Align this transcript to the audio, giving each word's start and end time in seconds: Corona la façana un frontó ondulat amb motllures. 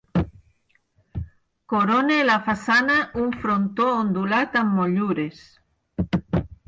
Corona 1.73 2.17
la 2.29 2.37
façana 2.47 2.95
un 3.25 3.37
frontó 3.45 3.91
ondulat 3.99 4.59
amb 4.63 4.75
motllures. 4.81 5.45